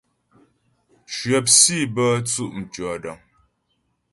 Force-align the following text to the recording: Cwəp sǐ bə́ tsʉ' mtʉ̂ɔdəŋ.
Cwəp 1.15 1.45
sǐ 1.59 1.77
bə́ 1.93 2.09
tsʉ' 2.27 2.53
mtʉ̂ɔdəŋ. 2.59 3.19